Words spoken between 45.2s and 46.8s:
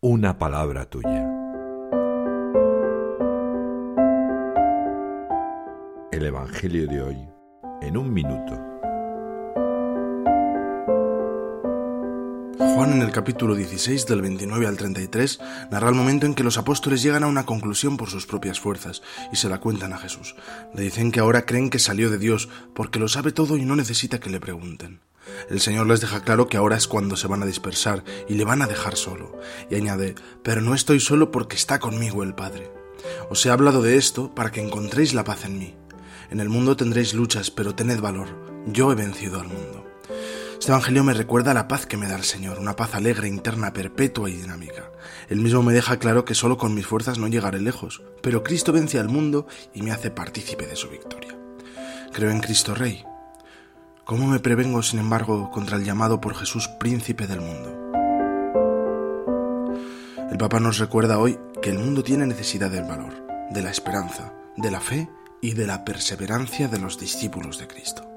Él mismo me deja claro que solo con